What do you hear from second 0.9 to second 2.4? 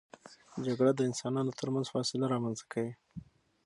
د انسانانو ترمنځ فاصله